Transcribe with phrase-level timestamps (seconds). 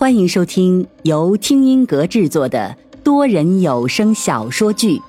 [0.00, 4.96] 欢迎收听由听音阁制作的多人有声小说剧《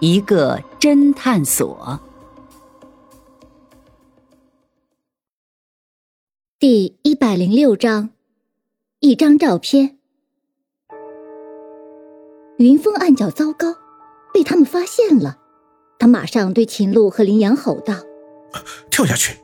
[0.00, 2.00] 一个侦探所》
[6.58, 8.10] 第一百零六章，
[8.98, 9.98] 一张照片。
[12.56, 13.76] 云峰暗叫糟糕，
[14.34, 15.38] 被他们发现了。
[15.96, 17.94] 他马上对秦璐和林阳吼道
[18.90, 19.36] ：“跳下去！”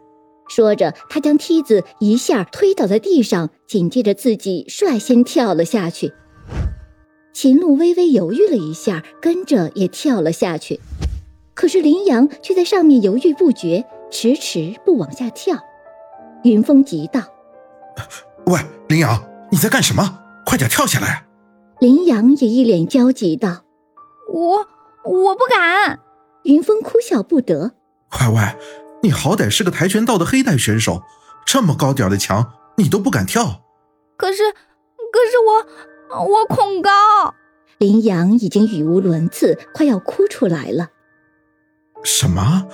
[0.55, 6.13] 说着，他将梯子一下推倒在地上，紧接着自己率先跳了下去。
[7.33, 10.79] 秦璐微微犹豫了一下，跟着也跳了下去。
[11.55, 15.59] 可是林阳却在上面犹豫不决，迟迟不往下跳。
[16.45, 17.21] 云峰急道
[18.47, 20.21] ：“喂，林阳，你在干什么？
[20.47, 21.27] 快点跳下来！”
[21.81, 23.65] 林阳也一脸焦急道
[24.33, 24.59] ：“我
[25.05, 25.99] 我不敢。”
[26.45, 27.73] 云峰哭笑不得
[28.21, 28.41] ：“喂喂！”
[29.05, 31.03] 你好歹是个跆拳道的黑带选手，
[31.45, 33.61] 这么高点的墙你都不敢跳。
[34.17, 36.91] 可是，可是我我恐高。
[37.77, 40.89] 林阳已经语无伦次，快要哭出来了。
[42.03, 42.67] 什么？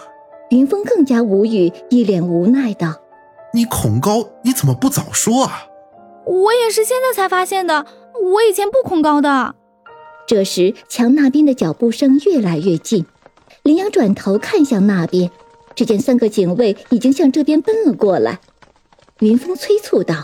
[0.51, 2.95] 云峰更加无语，一脸无奈道
[3.53, 5.65] ：“你恐高，你怎么不早说啊？”
[6.27, 7.87] 我也是现在才发现的，
[8.35, 9.57] 我以前不恐高的。
[10.29, 13.05] 这时，墙那边的脚步声越来越近，
[13.65, 15.33] 林阳转头看向那边。
[15.75, 18.39] 只见三个警卫已经向这边奔了过来，
[19.21, 20.15] 云峰催促道：“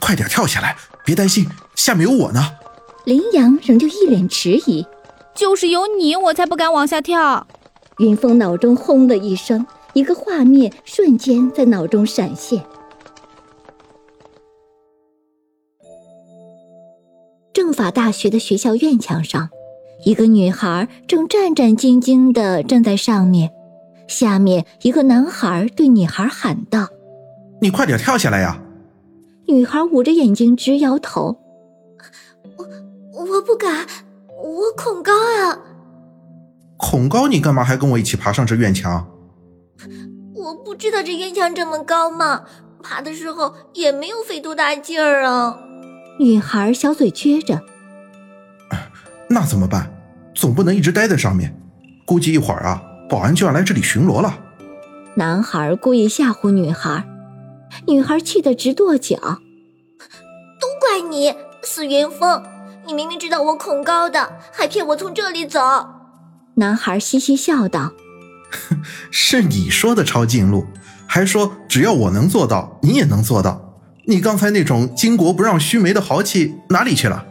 [0.00, 2.40] 快点跳下来，别担心，下面有我呢。”
[3.04, 4.86] 林阳仍旧一脸迟疑
[5.34, 7.46] ：“就是有你，我才不敢往下跳。”
[7.98, 12.64] 云峰脑中轰的一声，一个画面瞬间在脑中闪现：
[17.52, 19.50] 政法大学的学校院墙上，
[20.04, 23.50] 一个女孩正战战兢兢的站在上面。
[24.12, 26.86] 下面一个男孩对女孩喊道
[27.62, 28.60] ：“你快点跳下来呀！”
[29.48, 31.38] 女孩捂着眼睛直摇头
[33.14, 33.86] ：“我我不敢，
[34.28, 35.58] 我恐高啊
[36.76, 37.26] ！”“恐高？
[37.26, 39.08] 你干嘛还跟我一起爬上这院墙
[40.36, 42.44] ？”“我不知道这院墙这么高嘛，
[42.82, 45.58] 爬的时候也没有费多大劲儿啊。”
[46.20, 47.62] 女孩小嘴撅着
[49.30, 49.90] ：“那怎么办？
[50.34, 51.58] 总不能一直待在上面，
[52.04, 54.38] 估计一会儿啊。”保安就要来这里巡逻了。
[55.16, 57.04] 男孩故意吓唬女孩，
[57.86, 59.18] 女孩气得直跺脚。
[59.18, 62.42] 都怪你，死云峰！
[62.86, 65.60] 你明明知道我恐高的，还骗我从这里走。
[66.54, 67.92] 男孩嘻嘻笑道
[69.12, 70.64] ：“是你说的抄近路，
[71.06, 73.76] 还说只要我能做到，你也能做到。
[74.06, 77.26] 你刚才那种巾帼不让须眉的豪气哪里去了？”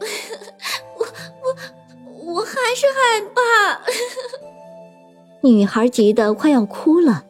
[1.00, 1.06] 我
[2.12, 3.40] 我我还是害怕。
[5.44, 7.24] 女孩急得快要哭了，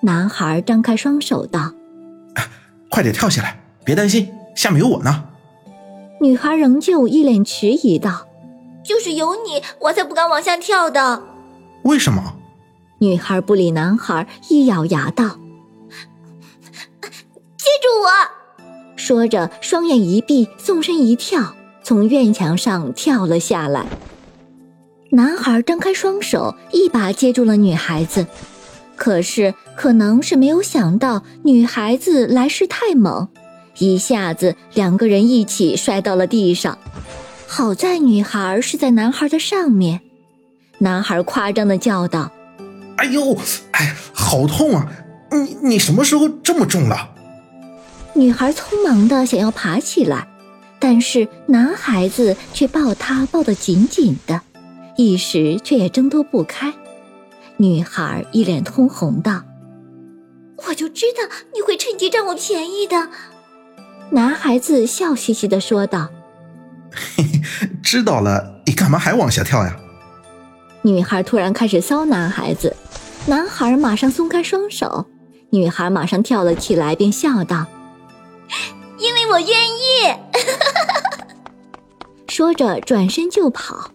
[0.00, 1.74] 男孩张开双手道
[2.90, 5.22] ：“快点跳下来，别担心，下面有我呢。”
[6.20, 8.26] 女孩仍旧一脸迟疑道
[8.82, 11.22] ：“就是有你，我才不敢往下跳的。”
[11.86, 12.34] 为什么？
[12.98, 15.38] 女孩不理男孩，一咬牙道
[17.56, 18.10] ：“接住我！”
[18.98, 21.54] 说着，双眼一闭，纵身一跳，
[21.84, 23.86] 从院墙上跳了下来。
[25.10, 28.26] 男孩张开双手，一把接住了女孩子，
[28.96, 33.28] 可是可能是没有想到女孩子来势太猛，
[33.78, 36.76] 一下子两个人一起摔到了地上。
[37.46, 40.00] 好在女孩是在男孩的上面，
[40.78, 42.32] 男孩夸张的叫道
[42.98, 43.36] ：“哎呦，
[43.70, 44.90] 哎，好痛啊！
[45.30, 47.10] 你你什么时候这么重了？”
[48.14, 50.26] 女孩匆忙的想要爬起来，
[50.80, 54.42] 但是男孩子却抱她抱得紧紧的。
[54.96, 56.72] 一时却也挣脱不开，
[57.58, 59.42] 女孩一脸通红道
[60.68, 61.22] ：“我就知道
[61.54, 63.08] 你会趁机占我便宜的。”
[64.10, 66.08] 男孩子笑嘻嘻的说道
[66.90, 69.76] ：“嘿嘿，知道了，你干嘛还往下跳呀？”
[70.80, 72.74] 女孩突然开始骚男孩子，
[73.26, 75.04] 男孩马上松开双手，
[75.50, 77.66] 女孩马上跳了起来，并笑道
[78.98, 80.14] ：“因为我愿意。
[82.28, 83.90] ”说着转身就跑。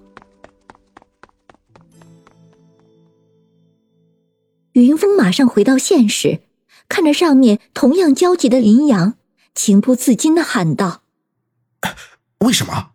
[4.73, 6.39] 云峰马上回到现实，
[6.87, 9.15] 看着上面同样焦急的林阳，
[9.53, 11.01] 情不自禁的喊道
[12.39, 12.91] ：“为什么？”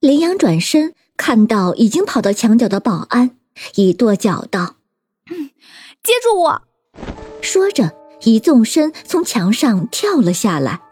[0.00, 3.36] 林阳转身看到已经跑到墙角的保安，
[3.76, 4.76] 一跺脚道
[6.04, 6.62] ：“接住我！”
[7.40, 7.94] 说着
[8.24, 10.82] 一纵身从墙上跳了下来。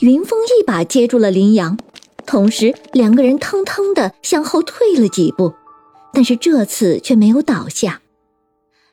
[0.00, 1.78] 云峰一把接住了林阳，
[2.26, 5.54] 同时两个人腾腾的向后退了几步，
[6.12, 8.02] 但是这次却没有倒下。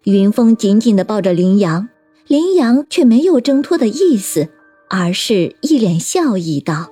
[0.06, 1.90] 云峰紧紧地抱着林阳，
[2.28, 4.50] 林阳却没有挣脱的意思，
[4.88, 6.90] 而是一脸笑意道：“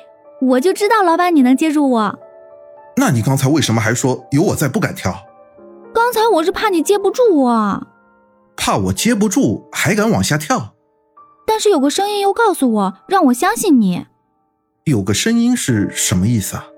[0.40, 2.18] 我就知道老板你能接住我。
[2.96, 5.14] 那你刚才为什么还说有我在不敢跳？
[5.92, 7.86] 刚才我是怕你接不住我，
[8.56, 10.74] 怕我接不住还敢往下跳？
[11.46, 14.06] 但是有个声音又告诉我，让我相信你。
[14.84, 16.68] 有个声音是什么意思啊？”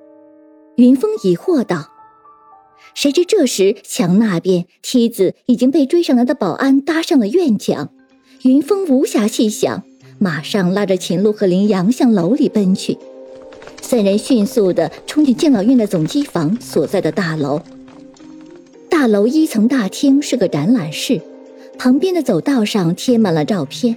[0.76, 1.89] 云峰疑惑道。
[2.94, 7.90] 谁知这时墙那边梯子已经被追上来的保安搭上了院墙，
[8.42, 9.84] 云峰无暇细想，
[10.18, 12.98] 马上拉着秦璐和林阳向楼里奔去。
[13.80, 17.60] 三人迅速地冲进敬老院的总机房所在的大楼。
[18.88, 21.20] 大楼一层大厅是个展览室，
[21.78, 23.96] 旁边的走道上贴满了照片。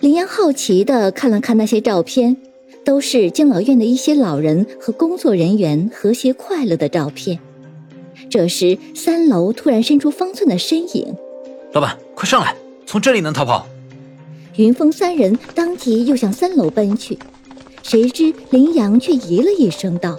[0.00, 2.36] 林阳好奇地看了看那些照片，
[2.84, 7.38] 都是敬老院的一些老人和工作人员和谐快乐的照片。
[8.36, 11.16] 这时，三楼突然伸出方寸的身影。
[11.72, 12.54] 老板，快上来，
[12.84, 13.66] 从这里能逃跑。
[14.56, 17.18] 云峰三人当即又向三楼奔去，
[17.82, 20.18] 谁知林阳却咦了一声道：“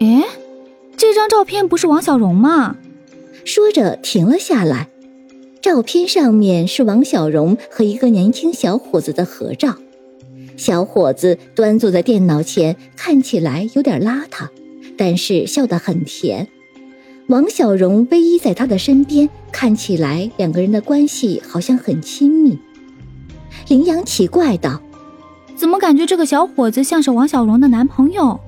[0.00, 0.26] 哎，
[0.94, 2.76] 这张照片不是王小荣吗？”
[3.46, 4.90] 说着停了下来。
[5.62, 9.74] 照片上面是王小荣和一个年轻小伙子的合照。
[10.58, 14.48] 小伙子端坐在电脑前，看起来有点邋遢，
[14.98, 16.46] 但是笑得很甜。
[17.28, 22.58] 王小荣偎依在他的身边，看起来两个人的关系好像很亲密。
[23.68, 24.80] 林阳奇怪道
[25.54, 28.40] ：“怎么感觉这个小伙子像是王小荣的男朋友？”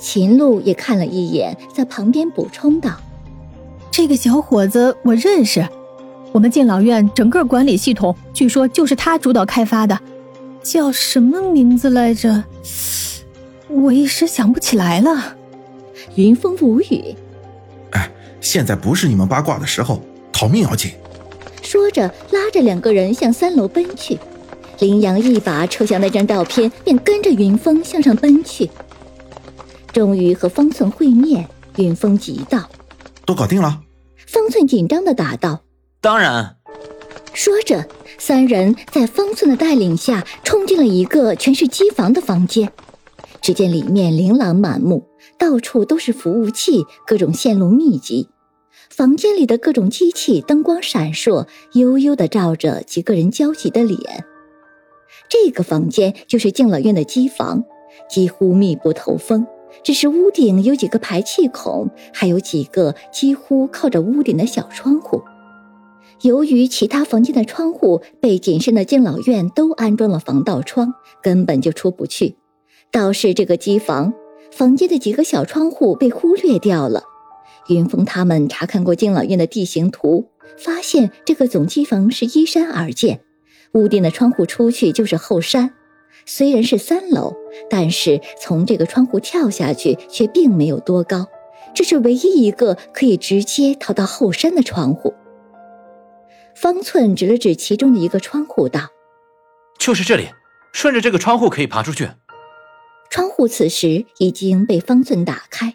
[0.00, 2.92] 秦璐也看了一眼，在旁边补充道
[3.92, 5.68] ：“这个小伙子我认识，
[6.32, 10.00] 我们敬老院整个管理系统据说就是他主导开发的，
[10.62, 12.42] 叫什么名字来着？
[13.68, 15.36] 我一时想不起来了。”
[16.16, 17.14] 云峰无语。
[18.44, 20.92] 现在不是你们八卦的时候，逃命要紧。
[21.62, 24.18] 说着，拉着两个人向三楼奔去。
[24.80, 28.70] 林阳一把抽下那张照片，便跟着云峰向上奔去。
[29.92, 32.68] 终于和方寸会面，云峰急道
[33.24, 33.80] ：“都搞定了。”
[34.28, 35.62] 方寸紧张的答道
[36.02, 36.56] ：“当然。”
[37.32, 37.88] 说着，
[38.18, 42.70] 三人在方寸的带领下冲进了一个全是机房的房间。
[43.40, 45.08] 只见里面琳琅满目，
[45.38, 48.28] 到处都是服务器，各种线路密集。
[48.96, 53.98] 房间里的各种机器灯光闪烁，悠悠地照着几个人焦急的脸。
[55.28, 57.64] 这个房间就是敬老院的机房，
[58.08, 59.44] 几乎密不透风，
[59.82, 65.20] 只是屋顶有几个排气孔，还有几个几乎靠着屋顶的小窗户。
[66.20, 72.36] 由于其他房间的窗户被谨慎的敬老院都安装了防盗窗，根本就出不去。
[72.92, 74.14] 倒是这个机房
[74.52, 77.02] 房间的几个小窗户被忽略掉了。
[77.68, 83.20] 云峰他们查看过敬老院的地形图，发现这个总机房是依山而建，
[83.72, 85.72] 屋顶的窗户出去就是后山。
[86.26, 87.34] 虽然是三楼，
[87.68, 91.26] 但是从这个窗户跳下去却并没有多高，
[91.74, 95.12] 这是唯一一个可以直接逃到后山的窗户。
[96.54, 98.88] 方寸指了指其中的一个窗户，道
[99.76, 100.28] ：“就是这里，
[100.72, 102.08] 顺着这个窗户可以爬出去。”
[103.10, 105.74] 窗户此时已经被方寸打开。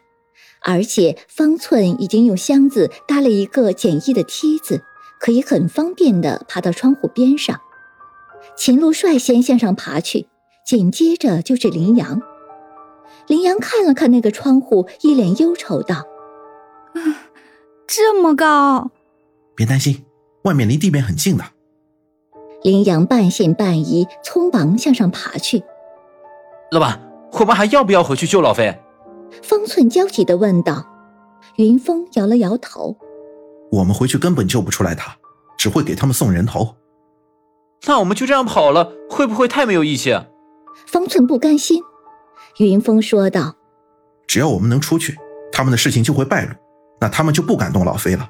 [0.61, 4.83] 而且方寸已经用箱子搭了一个简易的梯子，
[5.19, 7.59] 可以很方便地爬到窗户边上。
[8.56, 10.27] 秦璐率先向上爬去，
[10.65, 12.21] 紧接着就是林阳。
[13.28, 16.06] 林阳看了看那个窗户，一脸忧愁道
[17.87, 18.92] ：“这么高！”
[19.56, 20.06] 别担心，
[20.44, 21.44] 外面离地面很近的。
[22.63, 25.63] 林阳半信半疑，匆忙向上爬去。
[26.71, 26.99] 老板，
[27.31, 28.78] 我们还要不要回去救老飞？
[29.42, 30.86] 方寸焦急地问道
[31.57, 32.95] ：“云峰摇了摇头，
[33.71, 35.16] 我们回去根本救不出来他，
[35.57, 36.76] 只会给他们送人头。
[37.88, 40.18] 那我们就这样跑了，会不会太没有义气？”
[40.88, 41.81] 方寸不甘心。
[42.57, 43.56] 云峰说道
[44.28, 45.18] ：“只要我们能出去，
[45.52, 46.54] 他们的事情就会败露，
[47.00, 48.30] 那他们就不敢动老飞了。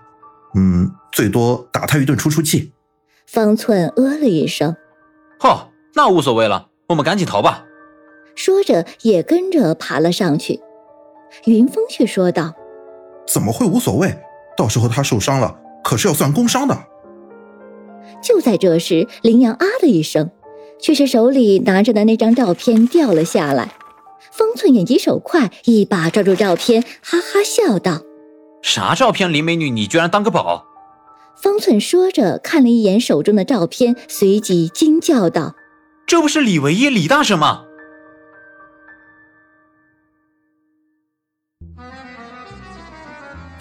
[0.56, 2.72] 嗯，最多打他一顿出出气。”
[3.26, 4.76] 方寸呃了一声
[5.40, 7.66] ：“好，那无所谓了，我们赶紧逃吧。”
[8.36, 10.62] 说着也跟着爬了上去。
[11.46, 12.54] 云峰却说道
[13.28, 14.16] ：“怎么会无所谓？
[14.58, 16.78] 到时候他受伤了，可是要算工伤的。”
[18.22, 20.32] 就在这时，林阳啊了一声，
[20.82, 23.74] 却是手里拿着的那张照片掉了下来。
[24.32, 28.02] 方寸眼疾手快，一把抓住照片，哈哈笑道
[28.62, 29.32] ：“啥照片？
[29.32, 30.66] 林美女，你居然当个宝？”
[31.42, 35.56] 方寸说着，看了一眼手中的照片，随即惊叫道
[36.06, 37.64] ：“这不是李唯一李大婶吗？”